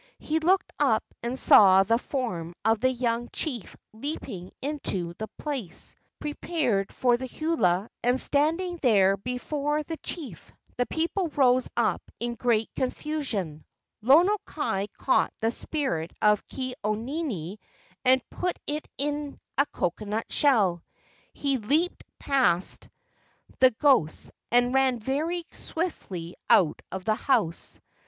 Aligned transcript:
He 0.17 0.39
looked 0.39 0.73
up 0.79 1.03
and 1.21 1.37
saw 1.37 1.83
the 1.83 1.99
form 1.99 2.55
of 2.65 2.79
the 2.79 2.89
young 2.89 3.27
chief 3.31 3.77
leaping 3.93 4.49
into 4.59 5.13
the 5.19 5.27
place 5.37 5.95
prepared 6.17 6.91
for 6.91 7.17
the 7.17 7.27
hula 7.27 7.87
and 8.01 8.19
standing 8.19 8.77
there 8.77 9.15
before 9.15 9.83
the 9.83 9.97
chief. 9.97 10.51
The 10.75 10.87
people 10.87 11.27
rose 11.27 11.69
up 11.77 12.01
in 12.19 12.33
great 12.33 12.73
confu¬ 12.73 13.23
sion. 13.23 13.63
Lono 14.01 14.37
kai 14.43 14.87
caught 14.97 15.31
the 15.39 15.51
spirit 15.51 16.11
of 16.19 16.41
Ke 16.47 16.73
au 16.83 16.95
nini 16.95 17.59
and 18.03 18.27
put 18.31 18.57
it 18.65 18.87
in 18.97 19.39
a 19.59 19.67
coconut 19.67 20.31
shell. 20.33 20.81
He 21.31 21.57
leaped 21.59 22.03
past 22.17 22.89
the 23.59 23.69
ghosts, 23.69 24.31
and 24.51 24.73
ran 24.73 24.97
very 24.99 25.45
swiftly 25.51 26.37
out 26.49 26.81
of 26.91 27.05
the 27.05 27.13
house. 27.13 27.79